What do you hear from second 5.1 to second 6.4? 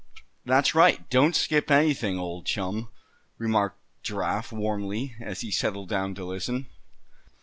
as he settled down to